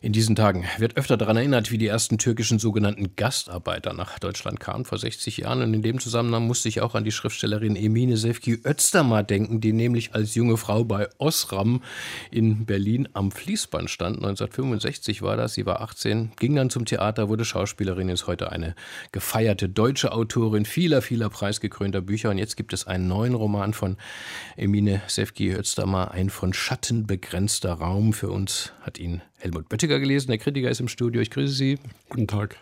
in 0.00 0.12
diesen 0.12 0.36
Tagen 0.36 0.64
wird 0.78 0.96
öfter 0.96 1.16
daran 1.16 1.36
erinnert, 1.36 1.72
wie 1.72 1.78
die 1.78 1.88
ersten 1.88 2.18
türkischen 2.18 2.58
sogenannten 2.58 3.16
Gastarbeiter 3.16 3.94
nach 3.94 4.18
Deutschland 4.18 4.60
kamen 4.60 4.84
vor 4.84 4.98
60 4.98 5.38
Jahren. 5.38 5.62
Und 5.62 5.74
in 5.74 5.82
dem 5.82 5.98
Zusammenhang 5.98 6.46
musste 6.46 6.68
ich 6.68 6.80
auch 6.80 6.94
an 6.94 7.04
die 7.04 7.10
Schriftstellerin 7.10 7.74
Emine 7.74 8.16
Sefki 8.16 8.60
Özdemir 8.64 9.22
denken, 9.22 9.60
die 9.60 9.72
nämlich 9.72 10.14
als 10.14 10.34
junge 10.34 10.56
Frau 10.56 10.84
bei 10.84 11.08
Osram 11.18 11.82
in 12.30 12.64
Berlin 12.64 13.08
am 13.12 13.32
Fließband 13.32 13.90
stand. 13.90 14.16
1965 14.16 15.22
war 15.22 15.36
das. 15.36 15.54
Sie 15.54 15.66
war 15.66 15.80
18, 15.80 16.32
ging 16.36 16.54
dann 16.54 16.70
zum 16.70 16.84
Theater, 16.84 17.28
wurde 17.28 17.44
Schauspielerin, 17.44 18.08
ist 18.08 18.26
heute 18.26 18.52
eine 18.52 18.74
gefeierte 19.12 19.68
deutsche 19.68 20.12
Autorin 20.12 20.64
vieler, 20.64 21.02
vieler 21.02 21.28
preisgekrönter 21.28 22.00
Bücher. 22.00 22.30
Und 22.30 22.38
jetzt 22.38 22.56
gibt 22.56 22.72
es 22.72 22.86
einen 22.86 23.08
neuen 23.08 23.34
Roman 23.34 23.74
von 23.74 23.96
Emine 24.56 25.02
Sefki 25.08 25.52
Özdemir, 25.52 26.12
ein 26.12 26.30
von 26.30 26.52
Schatten 26.52 27.06
begrenzter 27.06 27.72
Raum. 27.72 28.12
Für 28.12 28.30
uns 28.30 28.72
hat 28.82 28.98
ihn 28.98 29.22
Helmut 29.40 29.68
Böttiger 29.68 30.00
gelesen. 30.00 30.28
Der 30.28 30.38
Kritiker 30.38 30.68
ist 30.68 30.80
im 30.80 30.88
Studio. 30.88 31.20
Ich 31.20 31.30
grüße 31.30 31.52
Sie. 31.52 31.78
Guten 32.08 32.26
Tag. 32.26 32.56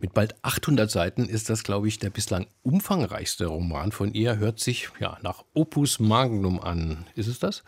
Mit 0.00 0.12
bald 0.12 0.34
800 0.42 0.90
Seiten 0.90 1.26
ist 1.26 1.48
das, 1.48 1.62
glaube 1.64 1.88
ich, 1.88 1.98
der 1.98 2.10
bislang 2.10 2.46
umfangreichste 2.62 3.46
Roman 3.46 3.90
von 3.90 4.12
ihr. 4.12 4.36
Hört 4.36 4.60
sich 4.60 4.90
ja 5.00 5.18
nach 5.22 5.44
Opus 5.54 6.00
Magnum 6.00 6.60
an. 6.60 7.06
Ist 7.14 7.28
es 7.28 7.38
das? 7.38 7.64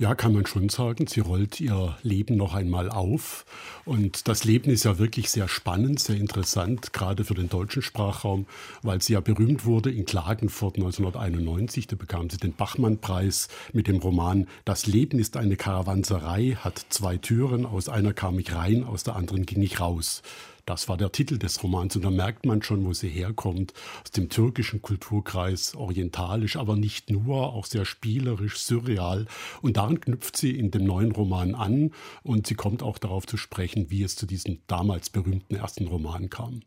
Ja, 0.00 0.16
kann 0.16 0.32
man 0.32 0.44
schon 0.44 0.70
sagen. 0.70 1.06
Sie 1.06 1.20
rollt 1.20 1.60
ihr 1.60 1.96
Leben 2.02 2.36
noch 2.36 2.54
einmal 2.54 2.90
auf. 2.90 3.46
Und 3.84 4.26
das 4.26 4.42
Leben 4.42 4.70
ist 4.70 4.84
ja 4.84 4.98
wirklich 4.98 5.30
sehr 5.30 5.46
spannend, 5.46 6.00
sehr 6.00 6.16
interessant, 6.16 6.92
gerade 6.92 7.24
für 7.24 7.34
den 7.34 7.48
deutschen 7.48 7.80
Sprachraum, 7.80 8.46
weil 8.82 9.00
sie 9.00 9.12
ja 9.12 9.20
berühmt 9.20 9.66
wurde 9.66 9.92
in 9.92 10.04
Klagenfurt 10.04 10.76
1991. 10.78 11.86
Da 11.86 11.94
bekam 11.94 12.28
sie 12.28 12.38
den 12.38 12.54
Bachmann-Preis 12.54 13.46
mit 13.72 13.86
dem 13.86 13.98
Roman 13.98 14.48
Das 14.64 14.86
Leben 14.86 15.20
ist 15.20 15.36
eine 15.36 15.54
Karawanserei, 15.54 16.58
hat 16.58 16.84
zwei 16.88 17.16
Türen. 17.16 17.64
Aus 17.64 17.88
einer 17.88 18.12
kam 18.12 18.36
ich 18.40 18.52
rein, 18.52 18.82
aus 18.82 19.04
der 19.04 19.14
anderen 19.14 19.46
ging 19.46 19.62
ich 19.62 19.78
raus. 19.78 20.22
Das 20.66 20.88
war 20.88 20.96
der 20.96 21.12
Titel 21.12 21.38
des 21.38 21.62
Romans 21.62 21.94
und 21.94 22.02
da 22.02 22.10
merkt 22.10 22.46
man 22.46 22.62
schon, 22.62 22.84
wo 22.86 22.92
sie 22.94 23.08
herkommt. 23.08 23.74
Aus 24.02 24.12
dem 24.12 24.30
türkischen 24.30 24.80
Kulturkreis, 24.80 25.74
orientalisch, 25.74 26.56
aber 26.56 26.76
nicht 26.76 27.10
nur, 27.10 27.52
auch 27.52 27.66
sehr 27.66 27.84
spielerisch, 27.84 28.58
surreal. 28.58 29.26
Und 29.60 29.76
daran 29.76 30.00
knüpft 30.00 30.36
sie 30.36 30.58
in 30.58 30.70
dem 30.70 30.84
neuen 30.84 31.12
Roman 31.12 31.54
an 31.54 31.90
und 32.22 32.46
sie 32.46 32.54
kommt 32.54 32.82
auch 32.82 32.98
darauf 32.98 33.26
zu 33.26 33.36
sprechen, 33.36 33.90
wie 33.90 34.02
es 34.02 34.16
zu 34.16 34.26
diesem 34.26 34.60
damals 34.66 35.10
berühmten 35.10 35.54
ersten 35.54 35.86
Roman 35.86 36.30
kam. 36.30 36.62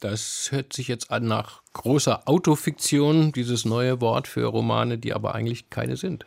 Das 0.00 0.48
hört 0.50 0.72
sich 0.72 0.88
jetzt 0.88 1.10
an 1.10 1.26
nach 1.26 1.62
großer 1.72 2.28
Autofiktion, 2.28 3.32
dieses 3.32 3.64
neue 3.64 4.00
Wort 4.00 4.28
für 4.28 4.44
Romane, 4.44 4.98
die 4.98 5.14
aber 5.14 5.34
eigentlich 5.34 5.70
keine 5.70 5.96
sind. 5.96 6.26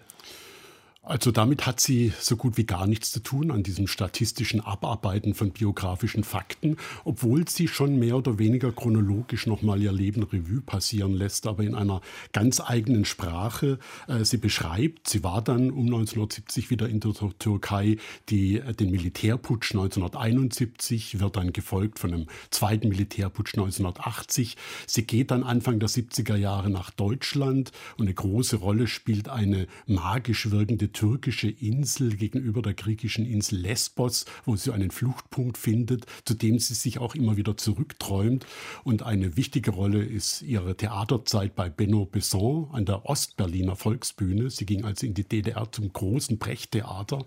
Also 1.02 1.32
damit 1.32 1.66
hat 1.66 1.80
sie 1.80 2.12
so 2.20 2.36
gut 2.36 2.58
wie 2.58 2.66
gar 2.66 2.86
nichts 2.86 3.12
zu 3.12 3.22
tun 3.22 3.52
an 3.52 3.64
diesem 3.64 3.88
statistischen 3.88 4.60
Abarbeiten 4.60 5.34
von 5.34 5.52
biografischen 5.52 6.26
Fakten, 6.26 6.76
obwohl 7.06 7.48
sie 7.48 7.70
schon 7.70 7.98
mehr 7.98 8.18
oder 8.18 8.38
weniger 8.38 8.74
chronologisch 8.74 9.48
nochmal 9.48 9.82
ihr 9.82 9.94
Leben 9.94 10.24
Revue 10.24 10.60
passieren 10.60 11.14
lässt, 11.14 11.48
aber 11.48 11.64
in 11.64 11.74
einer 11.74 12.02
ganz 12.34 12.60
eigenen 12.60 13.06
Sprache. 13.06 13.80
Äh, 14.10 14.26
sie 14.26 14.38
beschreibt, 14.38 15.08
sie 15.08 15.24
war 15.24 15.42
dann 15.42 15.72
um 15.72 15.86
1970 15.86 16.70
wieder 16.70 16.90
in 16.90 17.00
der 17.00 17.14
Türkei, 17.40 17.96
die, 18.28 18.58
äh, 18.58 18.74
den 18.74 18.92
Militärputsch 18.92 19.72
1971 19.72 21.22
wird 21.22 21.38
dann 21.38 21.54
gefolgt 21.54 22.00
von 22.00 22.14
einem 22.14 22.28
zweiten 22.52 22.90
Militärputsch 22.90 23.54
1980. 23.54 24.58
Sie 24.86 25.04
geht 25.04 25.32
dann 25.32 25.44
Anfang 25.44 25.80
der 25.80 25.88
70er 25.88 26.36
Jahre 26.36 26.70
nach 26.70 26.92
Deutschland 26.92 27.72
und 27.98 28.06
eine 28.06 28.14
große 28.14 28.58
Rolle 28.58 28.88
spielt 28.88 29.30
eine 29.30 29.66
magisch 29.88 30.52
wirkende 30.52 30.89
türkische 30.92 31.50
Insel 31.50 32.16
gegenüber 32.16 32.62
der 32.62 32.74
griechischen 32.74 33.26
Insel 33.26 33.60
Lesbos, 33.60 34.26
wo 34.46 34.56
sie 34.56 34.74
einen 34.74 34.92
Fluchtpunkt 34.92 35.58
findet, 35.58 36.06
zu 36.26 36.34
dem 36.34 36.60
sie 36.60 36.74
sich 36.74 37.00
auch 37.00 37.16
immer 37.16 37.38
wieder 37.38 37.58
zurückträumt. 37.58 38.46
Und 38.84 39.04
eine 39.04 39.38
wichtige 39.38 39.72
Rolle 39.72 40.04
ist 40.04 40.42
ihre 40.42 40.76
Theaterzeit 40.76 41.56
bei 41.56 41.70
Benno 41.70 42.06
Besson 42.06 42.70
an 42.72 42.86
der 42.86 43.06
Ostberliner 43.06 43.76
Volksbühne. 43.76 44.50
Sie 44.50 44.66
ging 44.66 44.86
also 44.86 45.06
in 45.06 45.14
die 45.14 45.24
DDR 45.24 45.72
zum 45.72 45.92
großen 45.92 46.38
Brecht-Theater. 46.38 47.26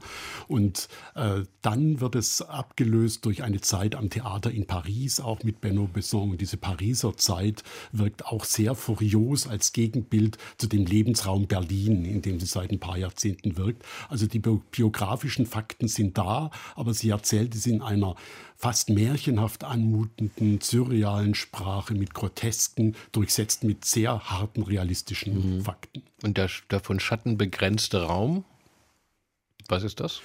Und 0.49 0.89
äh, 1.15 1.43
dann 1.61 2.01
wird 2.01 2.15
es 2.15 2.43
abgelöst 2.43 3.25
durch 3.25 3.43
eine 3.43 3.61
Zeit 3.61 3.95
am 3.95 4.11
Theater 4.11 4.51
in 4.51 4.67
Paris, 4.67 5.21
auch 5.21 5.43
mit 5.43 5.61
Benno 5.61 5.87
Besson. 5.87 6.31
Und 6.31 6.41
diese 6.41 6.57
Pariser 6.57 7.17
Zeit 7.17 7.63
wirkt 7.93 8.27
auch 8.27 8.45
sehr 8.45 8.75
furios 8.75 9.47
als 9.47 9.73
Gegenbild 9.73 10.39
zu 10.59 10.67
dem 10.67 10.87
Lebensraum 10.87 11.47
Berlin, 11.47 12.05
in 12.05 12.23
dem 12.23 12.41
sie 12.41 12.47
seit 12.47 12.71
ein 12.71 12.81
paar 12.81 12.99
Jahrzehnten 12.99 13.52
wirkt. 13.57 13.85
Also 14.09 14.27
die 14.27 14.39
biografischen 14.39 15.47
Fakten 15.47 15.89
sind 15.89 16.19
da, 16.19 16.51
aber 16.75 16.95
sie 16.95 17.11
erzählt 17.11 17.55
es 17.55 17.67
in 17.67 17.83
einer 17.83 18.15
fast 18.57 18.91
märchenhaft 18.91 19.65
anmutenden, 19.65 20.61
surrealen 20.61 21.35
Sprache 21.35 21.95
mit 21.95 22.15
grotesken, 22.15 22.95
durchsetzt 23.11 23.65
mit 23.65 23.85
sehr 23.85 24.21
harten 24.21 24.63
realistischen 24.63 25.57
mhm. 25.57 25.63
Fakten. 25.63 26.03
Und 26.23 26.37
der, 26.37 26.49
der 26.71 26.81
von 26.81 27.01
Schatten 27.01 27.37
begrenzte 27.37 28.05
Raum? 28.05 28.45
Was 29.69 29.83
ist 29.83 30.01
das? 30.01 30.21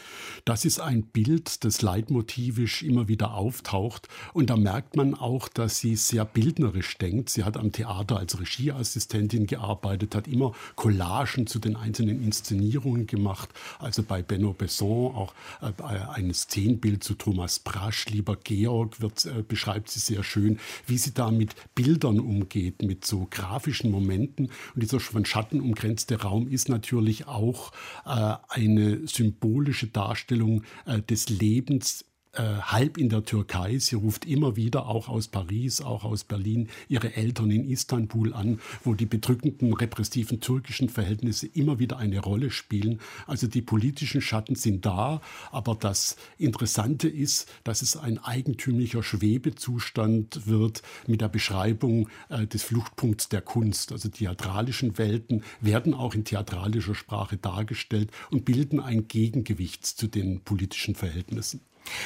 Das 0.45 0.65
ist 0.65 0.79
ein 0.79 1.03
Bild, 1.03 1.63
das 1.63 1.81
leitmotivisch 1.81 2.83
immer 2.83 3.07
wieder 3.07 3.33
auftaucht. 3.33 4.07
Und 4.33 4.49
da 4.49 4.57
merkt 4.57 4.95
man 4.95 5.13
auch, 5.13 5.47
dass 5.47 5.79
sie 5.79 5.95
sehr 5.95 6.25
bildnerisch 6.25 6.97
denkt. 6.97 7.29
Sie 7.29 7.43
hat 7.43 7.57
am 7.57 7.71
Theater 7.71 8.17
als 8.17 8.39
Regieassistentin 8.39 9.47
gearbeitet, 9.47 10.15
hat 10.15 10.27
immer 10.27 10.53
Collagen 10.75 11.47
zu 11.47 11.59
den 11.59 11.75
einzelnen 11.75 12.21
Inszenierungen 12.21 13.07
gemacht. 13.07 13.49
Also 13.79 14.03
bei 14.03 14.21
Benno 14.21 14.53
Besson 14.53 15.15
auch 15.15 15.33
äh, 15.61 15.71
ein 16.13 16.33
Szenenbild 16.33 17.03
zu 17.03 17.15
Thomas 17.15 17.59
Brasch, 17.59 18.07
lieber 18.07 18.35
Georg, 18.35 19.01
wird, 19.01 19.25
äh, 19.25 19.43
beschreibt 19.47 19.89
sie 19.89 19.99
sehr 19.99 20.23
schön, 20.23 20.59
wie 20.85 20.97
sie 20.97 21.13
da 21.13 21.31
mit 21.31 21.55
Bildern 21.75 22.19
umgeht, 22.19 22.81
mit 22.81 23.05
so 23.05 23.27
grafischen 23.29 23.91
Momenten. 23.91 24.49
Und 24.75 24.83
dieser 24.83 24.99
von 24.99 25.25
Schatten 25.25 25.61
umgrenzte 25.61 26.21
Raum 26.21 26.47
ist 26.47 26.69
natürlich 26.69 27.27
auch 27.27 27.71
äh, 28.05 28.35
eine 28.49 29.07
Symbolik 29.07 29.36
symbolische 29.39 29.87
Darstellung 29.87 30.63
äh, 30.85 31.01
des 31.01 31.29
Lebens 31.29 32.05
äh, 32.37 32.61
halb 32.61 32.97
in 32.97 33.09
der 33.09 33.23
Türkei. 33.23 33.79
Sie 33.79 33.95
ruft 33.95 34.25
immer 34.25 34.55
wieder, 34.55 34.87
auch 34.87 35.09
aus 35.09 35.27
Paris, 35.27 35.81
auch 35.81 36.03
aus 36.03 36.23
Berlin, 36.23 36.69
ihre 36.87 37.15
Eltern 37.15 37.49
in 37.51 37.67
Istanbul 37.69 38.33
an, 38.33 38.59
wo 38.83 38.93
die 38.93 39.05
bedrückenden 39.05 39.73
repressiven 39.73 40.39
türkischen 40.39 40.89
Verhältnisse 40.89 41.47
immer 41.47 41.79
wieder 41.79 41.97
eine 41.97 42.19
Rolle 42.19 42.51
spielen. 42.51 42.99
Also 43.25 43.47
die 43.47 43.61
politischen 43.61 44.21
Schatten 44.21 44.55
sind 44.55 44.85
da, 44.85 45.21
aber 45.51 45.75
das 45.75 46.15
Interessante 46.37 47.07
ist, 47.07 47.49
dass 47.63 47.81
es 47.81 47.97
ein 47.97 48.19
eigentümlicher 48.19 49.03
Schwebezustand 49.03 50.47
wird 50.47 50.83
mit 51.07 51.21
der 51.21 51.29
Beschreibung 51.29 52.07
äh, 52.29 52.45
des 52.45 52.63
Fluchtpunkts 52.63 53.29
der 53.29 53.41
Kunst. 53.41 53.91
Also 53.91 54.09
theatralischen 54.09 54.97
Welten 54.97 55.43
werden 55.59 55.93
auch 55.93 56.13
in 56.13 56.23
theatralischer 56.23 56.95
Sprache 56.95 57.37
dargestellt 57.37 58.11
und 58.29 58.45
bilden 58.45 58.79
ein 58.79 59.07
Gegengewicht 59.07 59.85
zu 59.85 60.07
den 60.07 60.41
politischen 60.41 60.95
Verhältnissen. 60.95 61.61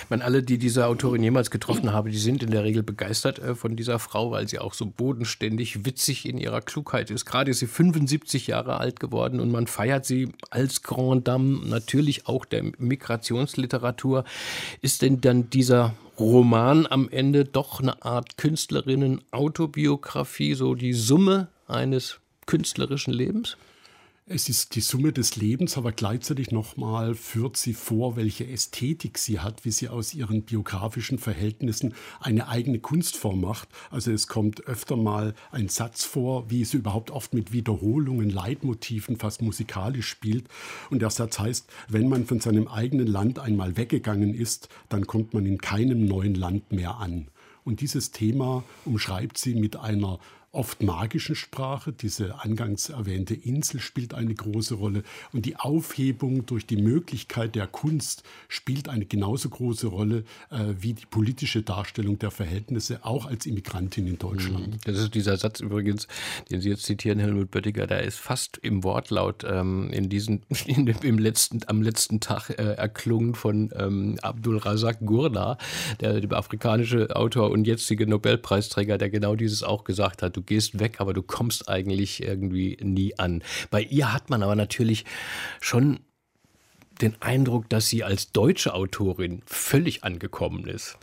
Man 0.09 0.21
alle, 0.21 0.43
die 0.43 0.57
diese 0.57 0.87
Autorin 0.87 1.23
jemals 1.23 1.51
getroffen 1.51 1.93
habe, 1.93 2.09
die 2.09 2.17
sind 2.17 2.43
in 2.43 2.51
der 2.51 2.63
Regel 2.63 2.83
begeistert 2.83 3.39
äh, 3.39 3.55
von 3.55 3.75
dieser 3.75 3.99
Frau, 3.99 4.31
weil 4.31 4.47
sie 4.47 4.59
auch 4.59 4.73
so 4.73 4.85
bodenständig 4.85 5.85
witzig 5.85 6.27
in 6.27 6.37
ihrer 6.37 6.61
Klugheit 6.61 7.11
ist. 7.11 7.25
Gerade 7.25 7.51
ist 7.51 7.59
sie 7.59 7.67
75 7.67 8.47
Jahre 8.47 8.77
alt 8.77 8.99
geworden 8.99 9.39
und 9.39 9.51
man 9.51 9.67
feiert 9.67 10.05
sie 10.05 10.29
als 10.49 10.83
Grand 10.83 11.27
Dame 11.27 11.67
natürlich 11.67 12.27
auch 12.27 12.45
der 12.45 12.63
Migrationsliteratur. 12.77 14.23
Ist 14.81 15.01
denn 15.01 15.21
dann 15.21 15.49
dieser 15.49 15.93
Roman 16.19 16.85
am 16.87 17.07
Ende 17.09 17.45
doch 17.45 17.79
eine 17.79 18.03
Art 18.03 18.37
Künstlerinnen-Autobiografie, 18.37 20.53
so 20.53 20.75
die 20.75 20.93
Summe 20.93 21.47
eines 21.67 22.19
künstlerischen 22.45 23.13
Lebens? 23.13 23.57
Es 24.33 24.47
ist 24.47 24.75
die 24.75 24.81
Summe 24.81 25.11
des 25.11 25.35
Lebens, 25.35 25.77
aber 25.77 25.91
gleichzeitig 25.91 26.51
nochmal 26.51 27.15
führt 27.15 27.57
sie 27.57 27.73
vor, 27.73 28.15
welche 28.15 28.47
Ästhetik 28.47 29.17
sie 29.17 29.41
hat, 29.41 29.65
wie 29.65 29.71
sie 29.71 29.89
aus 29.89 30.13
ihren 30.13 30.43
biografischen 30.43 31.17
Verhältnissen 31.17 31.93
eine 32.21 32.47
eigene 32.47 32.79
Kunstform 32.79 33.41
macht. 33.41 33.67
Also 33.89 34.09
es 34.13 34.27
kommt 34.27 34.65
öfter 34.67 34.95
mal 34.95 35.33
ein 35.51 35.67
Satz 35.67 36.05
vor, 36.05 36.49
wie 36.49 36.63
sie 36.63 36.77
überhaupt 36.77 37.11
oft 37.11 37.33
mit 37.33 37.51
Wiederholungen, 37.51 38.29
Leitmotiven 38.29 39.17
fast 39.17 39.41
musikalisch 39.41 40.07
spielt. 40.07 40.47
Und 40.89 41.01
der 41.01 41.09
Satz 41.09 41.37
heißt, 41.37 41.69
wenn 41.89 42.07
man 42.07 42.25
von 42.25 42.39
seinem 42.39 42.69
eigenen 42.69 43.07
Land 43.07 43.37
einmal 43.37 43.75
weggegangen 43.75 44.33
ist, 44.33 44.69
dann 44.87 45.07
kommt 45.07 45.33
man 45.33 45.45
in 45.45 45.57
keinem 45.57 46.05
neuen 46.05 46.35
Land 46.35 46.71
mehr 46.71 46.95
an. 46.99 47.27
Und 47.65 47.81
dieses 47.81 48.11
Thema 48.11 48.63
umschreibt 48.85 49.37
sie 49.37 49.55
mit 49.55 49.75
einer 49.75 50.19
oft 50.51 50.83
magischen 50.83 51.35
Sprache. 51.35 51.93
Diese 51.93 52.41
angangs 52.43 52.89
erwähnte 52.89 53.33
Insel 53.33 53.79
spielt 53.79 54.13
eine 54.13 54.33
große 54.33 54.75
Rolle. 54.75 55.03
Und 55.31 55.45
die 55.45 55.55
Aufhebung 55.55 56.45
durch 56.45 56.65
die 56.65 56.77
Möglichkeit 56.77 57.55
der 57.55 57.67
Kunst 57.67 58.23
spielt 58.49 58.89
eine 58.89 59.05
genauso 59.05 59.49
große 59.49 59.87
Rolle 59.87 60.23
äh, 60.49 60.73
wie 60.77 60.93
die 60.93 61.05
politische 61.05 61.61
Darstellung 61.61 62.19
der 62.19 62.31
Verhältnisse, 62.31 63.05
auch 63.05 63.25
als 63.25 63.45
Immigrantin 63.45 64.07
in 64.07 64.17
Deutschland. 64.17 64.67
Mhm. 64.67 64.77
Das 64.85 64.97
ist 64.97 65.15
dieser 65.15 65.37
Satz 65.37 65.61
übrigens, 65.61 66.07
den 66.49 66.59
Sie 66.59 66.69
jetzt 66.69 66.83
zitieren, 66.83 67.19
Helmut 67.19 67.51
Böttiger, 67.51 67.87
der 67.87 68.03
ist 68.03 68.17
fast 68.17 68.57
im 68.57 68.83
Wortlaut 68.83 69.45
ähm, 69.47 69.89
in 69.91 70.09
diesen, 70.09 70.43
in, 70.65 70.87
im 70.87 71.17
letzten, 71.17 71.61
am 71.67 71.81
letzten 71.81 72.19
Tag 72.19 72.49
äh, 72.49 72.73
erklungen 72.73 73.35
von 73.35 73.71
ähm, 73.75 74.19
Abdul 74.21 74.57
Razak 74.57 74.99
Gurna, 74.99 75.57
der, 76.01 76.19
der 76.19 76.37
afrikanische 76.37 77.15
Autor 77.15 77.51
und 77.51 77.65
jetzige 77.65 78.05
Nobelpreisträger, 78.05 78.97
der 78.97 79.09
genau 79.09 79.35
dieses 79.35 79.63
auch 79.63 79.85
gesagt 79.85 80.21
hat 80.21 80.40
du 80.41 80.45
gehst 80.45 80.79
weg, 80.79 80.99
aber 80.99 81.13
du 81.13 81.21
kommst 81.21 81.69
eigentlich 81.69 82.23
irgendwie 82.23 82.77
nie 82.81 83.17
an. 83.17 83.43
Bei 83.69 83.81
ihr 83.81 84.11
hat 84.11 84.29
man 84.29 84.43
aber 84.43 84.55
natürlich 84.55 85.05
schon 85.59 85.99
den 87.01 87.19
Eindruck, 87.21 87.69
dass 87.69 87.87
sie 87.87 88.03
als 88.03 88.31
deutsche 88.31 88.73
Autorin 88.73 89.41
völlig 89.45 90.03
angekommen 90.03 90.67
ist. 90.67 90.97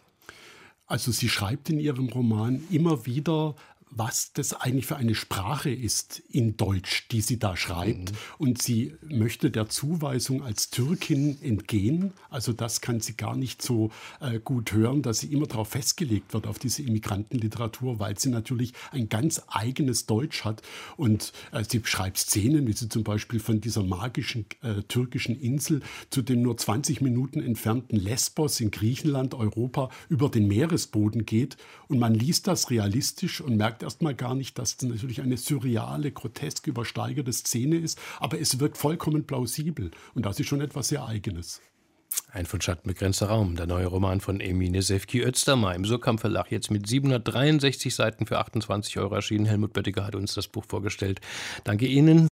Also 0.87 1.12
sie 1.12 1.29
schreibt 1.29 1.70
in 1.70 1.79
ihrem 1.79 2.08
Roman 2.08 2.62
immer 2.70 3.05
wieder 3.06 3.55
was 3.90 4.32
das 4.32 4.55
eigentlich 4.55 4.87
für 4.87 4.96
eine 4.96 5.14
Sprache 5.14 5.70
ist 5.70 6.23
in 6.31 6.56
Deutsch, 6.56 7.08
die 7.08 7.20
sie 7.20 7.38
da 7.38 7.56
schreibt. 7.56 8.12
Mhm. 8.12 8.17
Und 8.38 8.62
sie 8.62 8.94
möchte 9.02 9.50
der 9.50 9.69
Zuweisung 9.69 10.43
als 10.43 10.70
Türkin 10.70 11.40
entgehen. 11.43 12.12
Also 12.31 12.52
das 12.52 12.81
kann 12.81 13.00
sie 13.00 13.17
gar 13.17 13.37
nicht 13.37 13.62
so 13.62 13.90
äh, 14.20 14.38
gut 14.38 14.73
hören, 14.73 15.02
dass 15.02 15.20
sie 15.20 15.32
immer 15.32 15.46
darauf 15.46 15.69
festgelegt 15.69 16.35
wird, 16.35 16.46
auf 16.46 16.58
diese 16.58 16.82
Immigrantenliteratur, 16.82 17.99
weil 17.99 18.19
sie 18.19 18.31
natürlich 18.31 18.73
ein 18.90 19.08
ganz 19.08 19.43
eigenes 19.49 20.06
Deutsch 20.06 20.44
hat. 20.44 20.62
Und 20.96 21.32
äh, 21.52 21.64
sie 21.67 21.81
schreibt 21.85 22.19
Szenen, 22.19 22.67
wie 22.67 22.73
sie 22.73 22.88
zum 22.88 23.05
Beispiel 23.05 23.40
von 23.40 23.61
dieser 23.61 23.82
magischen 23.82 24.46
äh, 24.62 24.82
türkischen 24.82 25.38
Insel 25.38 25.81
zu 26.11 26.23
dem 26.23 26.43
nur 26.43 26.56
20 26.56 27.00
Minuten 27.00 27.40
entfernten 27.40 27.96
Lesbos 27.96 28.61
in 28.61 28.70
Griechenland, 28.70 29.35
Europa, 29.35 29.90
über 30.08 30.29
den 30.29 30.46
Meeresboden 30.46 31.26
geht. 31.26 31.56
Und 31.88 31.99
man 31.99 32.14
liest 32.14 32.46
das 32.46 32.70
realistisch 32.70 33.40
und 33.40 33.56
merkt, 33.56 33.77
merkt 33.78 33.82
erstmal 33.84 34.14
gar 34.14 34.34
nicht, 34.34 34.58
dass 34.58 34.76
das 34.76 34.88
natürlich 34.88 35.22
eine 35.22 35.36
surreale, 35.36 36.10
grotesk 36.10 36.66
übersteigerte 36.66 37.32
Szene 37.32 37.76
ist, 37.76 37.98
aber 38.19 38.40
es 38.40 38.58
wirkt 38.58 38.76
vollkommen 38.76 39.25
plausibel 39.25 39.90
und 40.14 40.26
das 40.26 40.40
ist 40.40 40.48
schon 40.48 40.60
etwas 40.60 40.88
sehr 40.88 41.06
Eigenes. 41.06 41.60
Ein 42.32 42.46
von 42.46 42.60
Schatten 42.60 42.88
begrenzter 42.88 43.26
Raum, 43.26 43.54
der 43.54 43.66
neue 43.66 43.86
Roman 43.86 44.20
von 44.20 44.40
Emine 44.40 44.82
Sefki 44.82 45.22
Özdamar 45.22 45.75
im 45.75 45.84
Surkamp 45.84 46.20
Verlag, 46.20 46.50
jetzt 46.50 46.70
mit 46.70 46.88
763 46.88 47.94
Seiten 47.94 48.26
für 48.26 48.38
28 48.38 48.98
Euro 48.98 49.14
erschienen. 49.14 49.46
Helmut 49.46 49.72
Böttiger 49.72 50.04
hat 50.04 50.16
uns 50.16 50.34
das 50.34 50.48
Buch 50.48 50.64
vorgestellt. 50.66 51.20
Danke 51.64 51.86
Ihnen. 51.86 52.28